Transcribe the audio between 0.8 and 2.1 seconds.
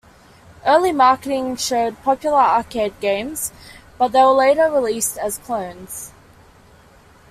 marketing showed